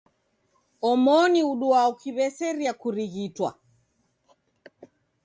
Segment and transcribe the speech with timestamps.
[0.89, 3.49] Omoni uduaa ukiw'eseria kurighitwa.